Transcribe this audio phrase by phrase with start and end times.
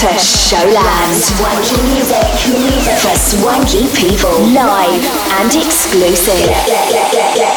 [0.00, 1.20] to Showland.
[1.20, 2.24] Swanky music
[3.02, 4.32] for swanky people.
[4.48, 5.04] Live
[5.36, 6.48] and exclusive.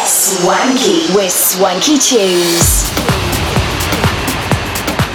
[0.06, 2.84] Swanky with Swanky Tunes.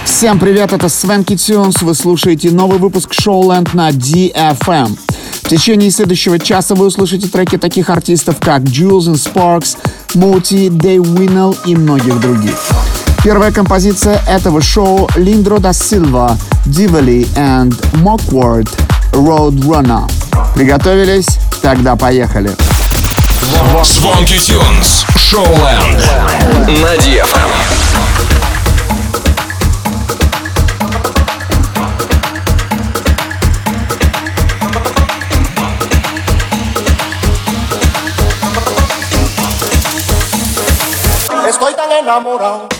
[0.05, 1.83] Всем привет, это Свенки Тюнс.
[1.83, 4.97] Вы слушаете новый выпуск Showland на DFM.
[5.43, 9.77] В течение следующего часа вы услышите треки таких артистов, как Jules and Sparks,
[10.15, 12.68] Moti, Day Winnell и многих других.
[13.21, 18.69] Первая композиция этого шоу Линдро да Силва, Дивали and Mockward
[19.11, 20.09] Roadrunner.
[20.55, 21.27] Приготовились?
[21.61, 22.51] Тогда поехали.
[23.83, 25.05] Звонки Тюнс.
[25.17, 25.99] Шоуленд.
[26.81, 27.49] На DFM.
[41.49, 42.78] Estoy tan enamorado.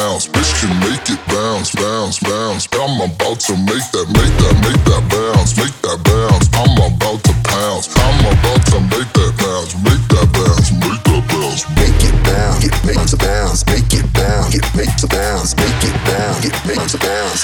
[0.00, 0.26] bounce.
[0.26, 2.64] Bitch can make it bounce, bounce, bounce.
[2.72, 6.46] I'm about to make that, make that, make that bounce, make that bounce.
[6.56, 7.86] I'm about to pounce.
[8.00, 11.60] I'm about to make that bounce, make that bounce, make that bounce.
[11.76, 15.84] Make it bounce, get make to bounce, make it bounce, get make to bounce, make
[15.84, 17.40] it bounce, get make to bounce.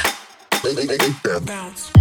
[0.64, 1.95] Make, make, bounce.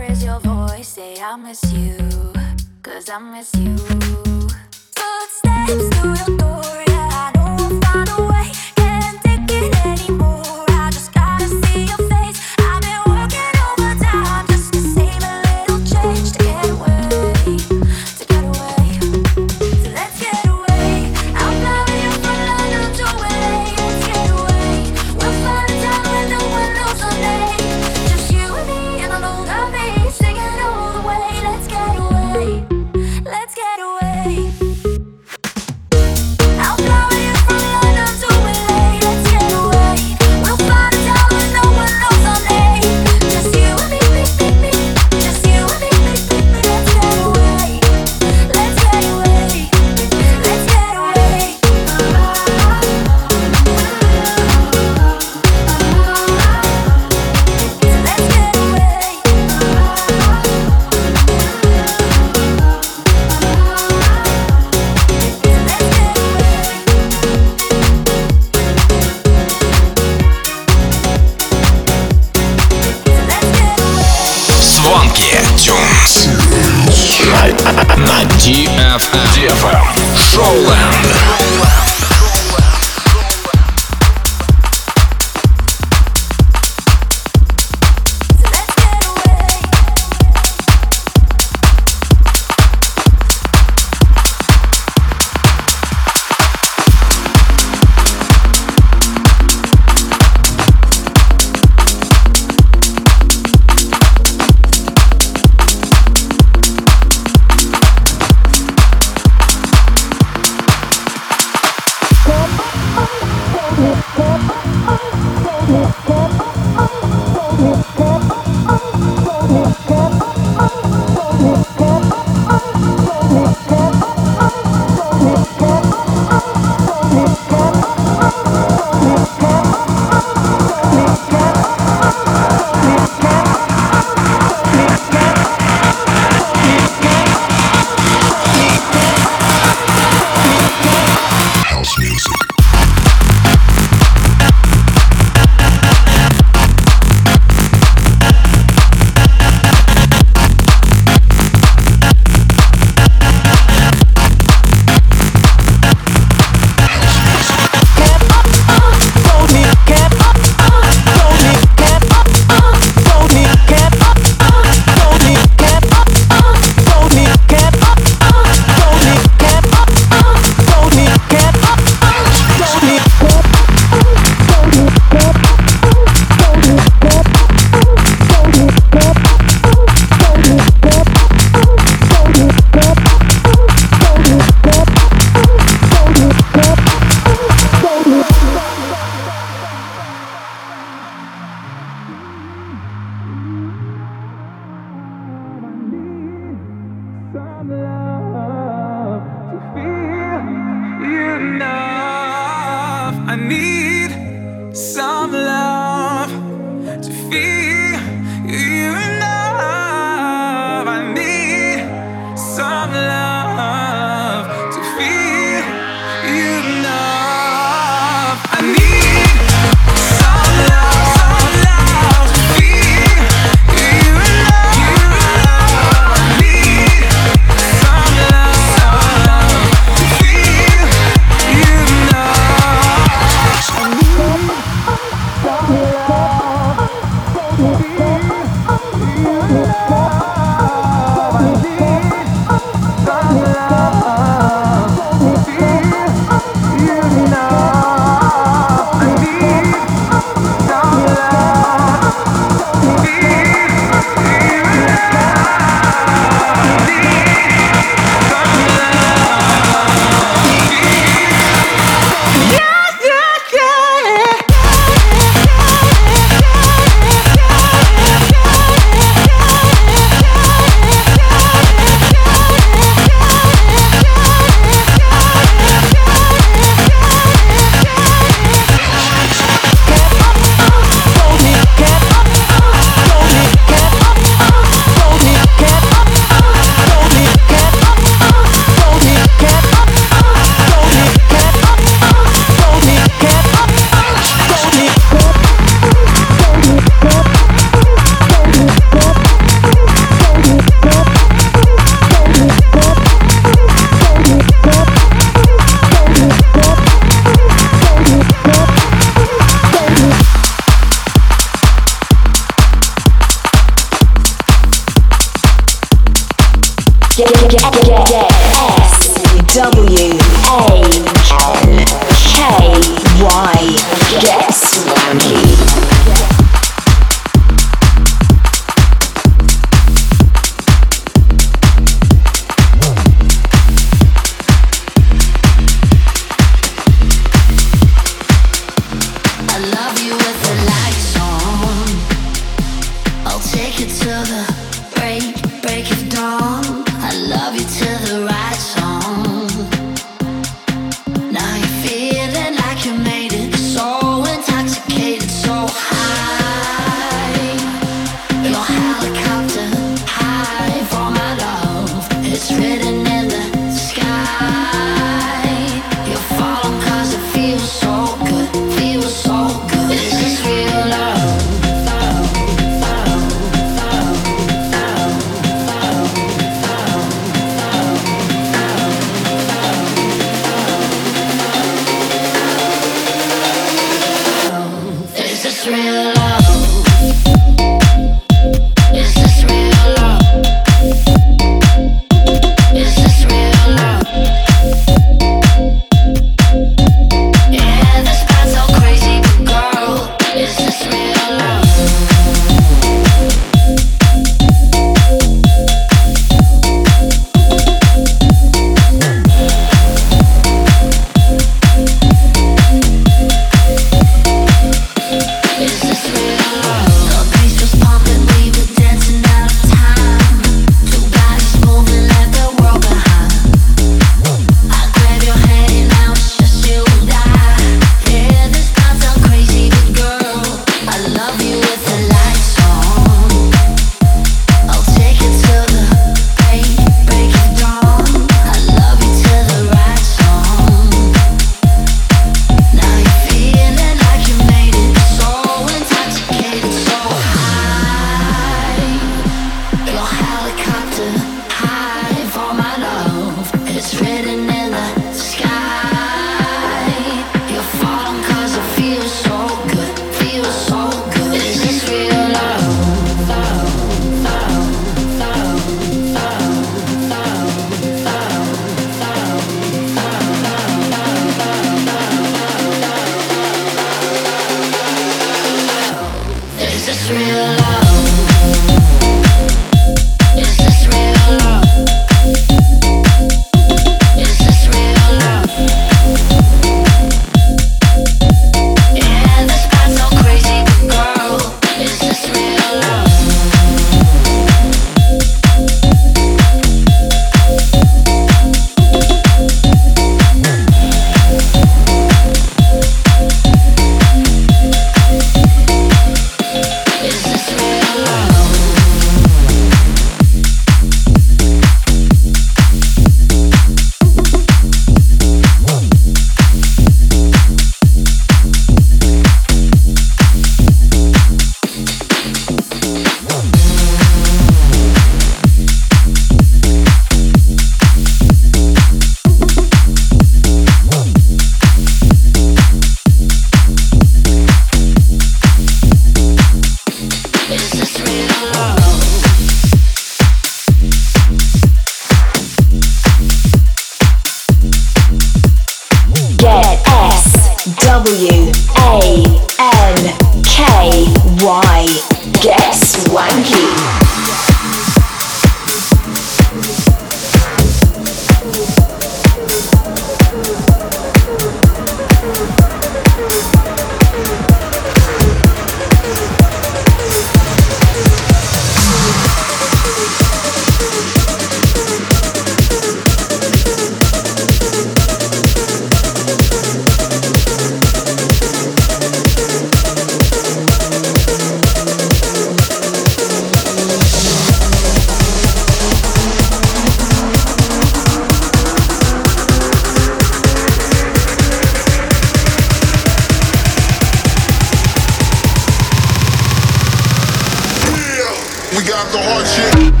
[599.11, 600.00] the hard shit.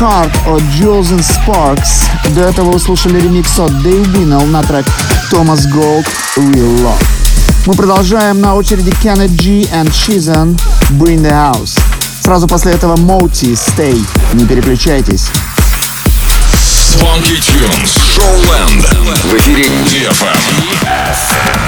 [0.00, 2.06] Heart от Jules and Sparks.
[2.32, 4.86] До этого вы слушали ремикс от Dave Winnell на трек
[5.32, 6.06] Thomas Gold
[6.36, 7.02] Real Love.
[7.66, 10.56] Мы продолжаем на очереди Kenneth G and Shizen
[10.90, 11.76] Bring the House.
[12.22, 14.00] Сразу после этого Moti Stay.
[14.34, 15.26] Не переключайтесь.
[16.94, 17.98] Funky Tunes.
[18.14, 18.86] Showland.
[19.24, 21.67] В эфире DFM.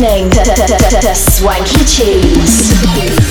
[0.00, 3.29] listening to Swanky Cheese.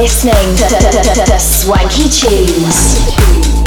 [0.00, 3.59] Listening to, to, to, Swanky Tunes.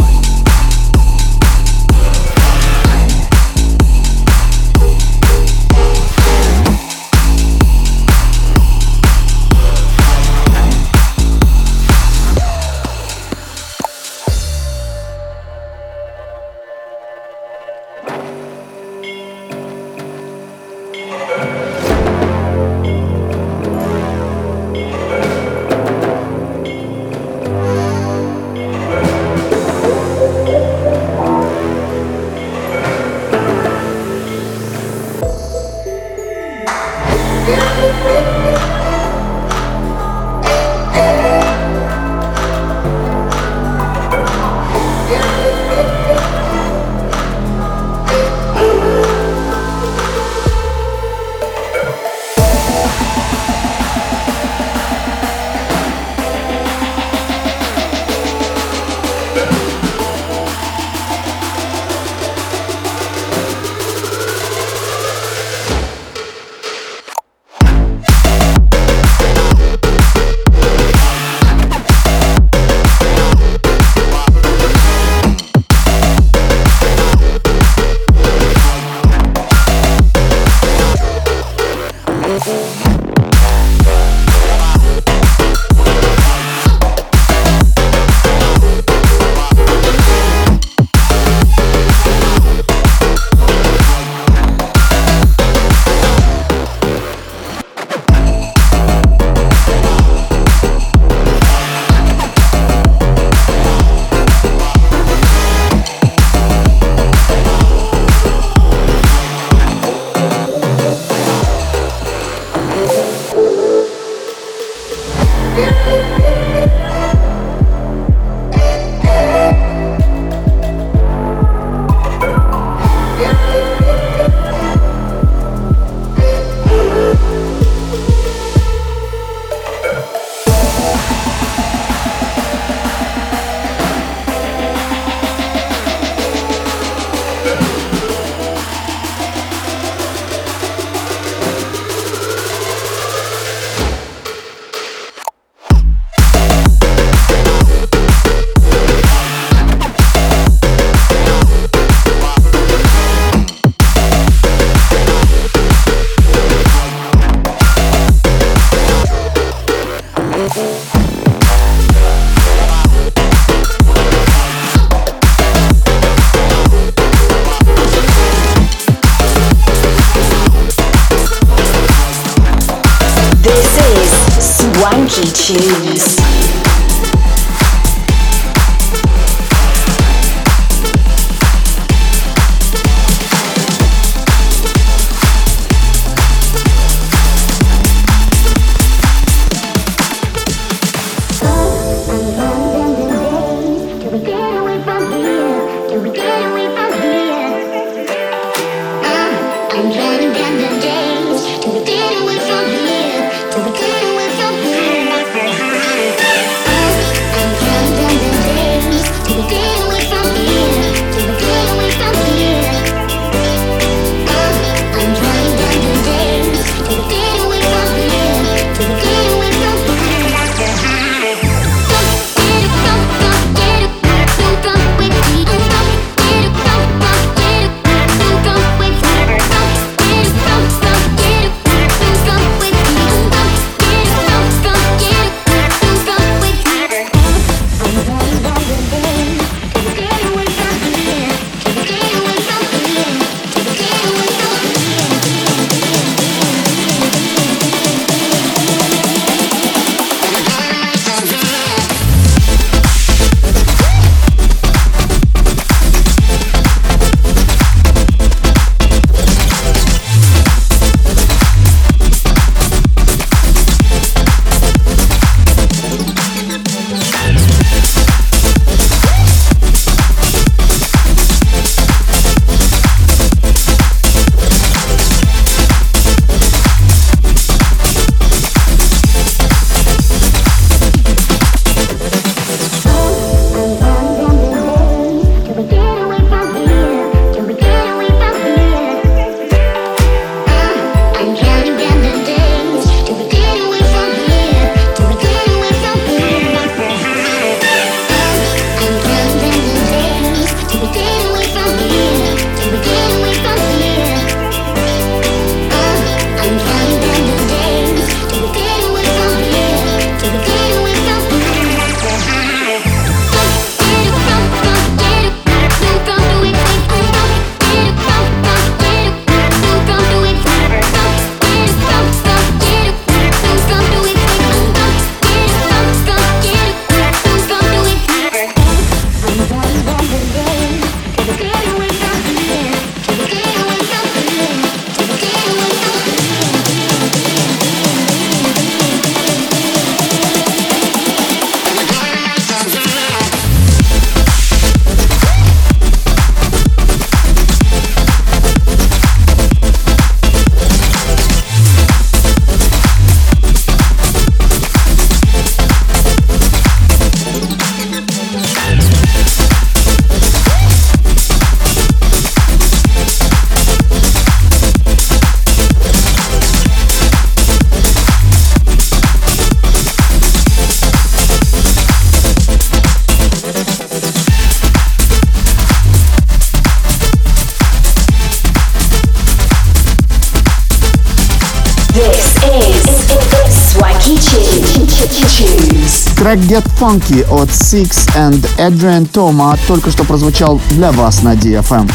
[386.33, 391.87] Трек Get Funky от Six and Adrian Toma только что прозвучал для вас на DFM.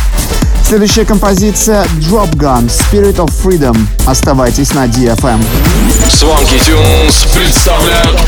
[0.64, 3.76] Следующая композиция Drop Gun Spirit of Freedom.
[4.06, 5.44] Оставайтесь на DFM.
[6.08, 8.20] Swanky Tunes представляют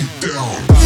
[0.00, 0.77] It down.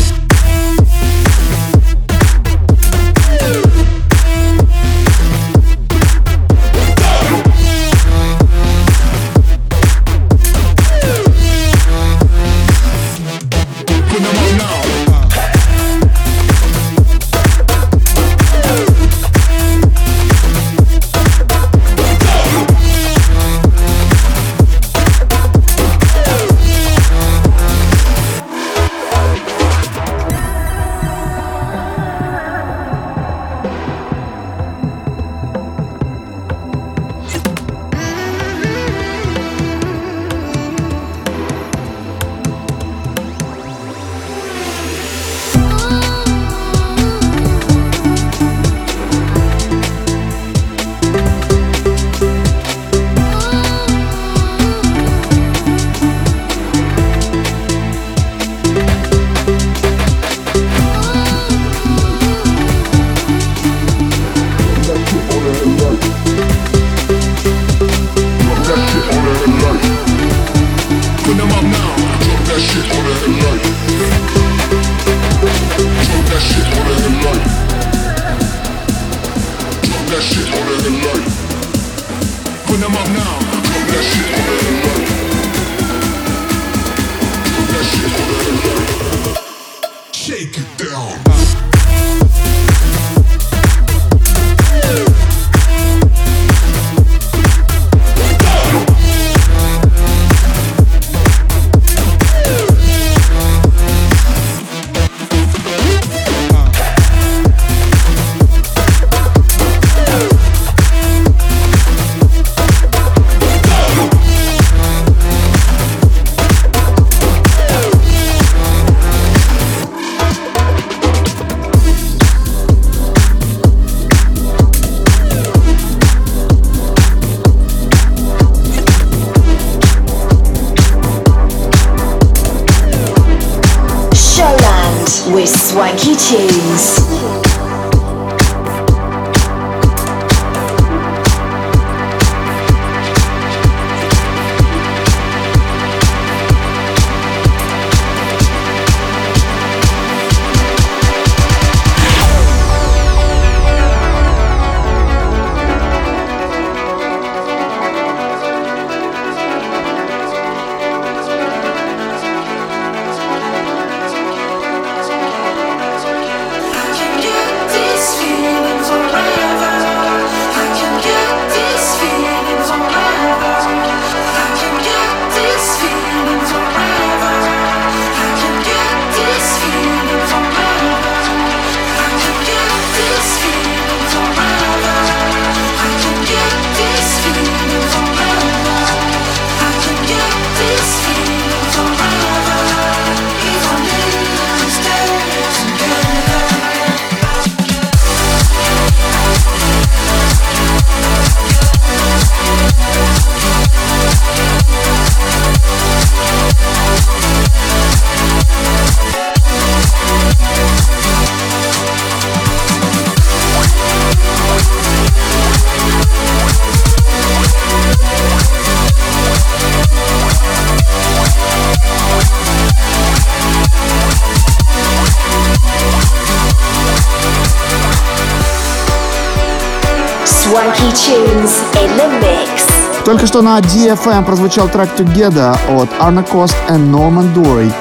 [233.07, 237.73] Только что на DFM прозвучал трек Together от Arna Cost и Norman Dory.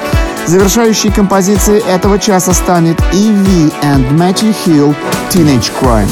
[0.46, 4.94] Завершающей композицией этого часа станет EV and Matthew Hill
[5.30, 6.08] Teenage Crime.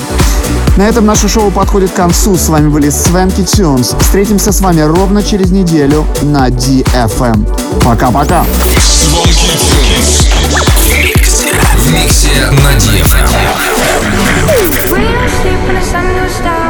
[0.77, 2.37] На этом наше шоу подходит к концу.
[2.37, 3.95] С вами были Свенки Тюнс.
[3.99, 7.83] Встретимся с вами ровно через неделю на DFM.
[7.83, 8.45] Пока-пока.
[11.75, 13.31] В миксе на DFM.
[15.39, 16.70] sleep when the sun goes down